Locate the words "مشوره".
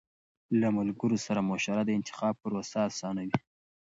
1.49-1.83